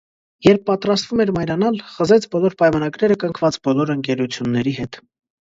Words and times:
Երբ 0.45 0.61
պատրաստվում 0.69 1.21
էր 1.25 1.31
մայրանալ՝ 1.35 1.77
խզեց 1.89 2.25
բոլոր 2.31 2.57
պայմանագրերը 2.63 3.19
կնքված 3.27 3.61
բոլոր 3.69 3.95
ընկերությունների 3.99 4.77
հետ։ 4.81 5.01